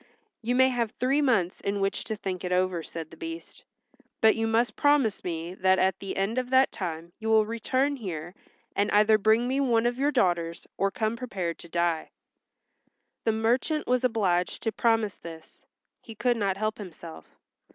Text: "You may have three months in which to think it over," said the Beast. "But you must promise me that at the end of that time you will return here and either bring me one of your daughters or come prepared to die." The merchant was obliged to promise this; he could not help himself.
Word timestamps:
"You 0.41 0.55
may 0.55 0.69
have 0.69 0.89
three 0.99 1.21
months 1.21 1.61
in 1.61 1.79
which 1.79 2.03
to 2.05 2.15
think 2.15 2.43
it 2.43 2.51
over," 2.51 2.81
said 2.81 3.11
the 3.11 3.15
Beast. 3.17 3.63
"But 4.19 4.35
you 4.35 4.47
must 4.47 4.75
promise 4.75 5.23
me 5.23 5.53
that 5.53 5.77
at 5.77 5.99
the 5.99 6.17
end 6.17 6.39
of 6.39 6.49
that 6.49 6.71
time 6.71 7.13
you 7.19 7.29
will 7.29 7.45
return 7.45 7.97
here 7.97 8.33
and 8.75 8.89
either 8.93 9.19
bring 9.19 9.47
me 9.47 9.59
one 9.59 9.85
of 9.85 9.99
your 9.99 10.09
daughters 10.09 10.65
or 10.75 10.89
come 10.89 11.15
prepared 11.17 11.59
to 11.59 11.69
die." 11.69 12.09
The 13.25 13.31
merchant 13.33 13.85
was 13.85 14.03
obliged 14.03 14.63
to 14.63 14.71
promise 14.71 15.17
this; 15.17 15.67
he 16.01 16.15
could 16.15 16.35
not 16.35 16.57
help 16.57 16.79
himself. 16.79 17.37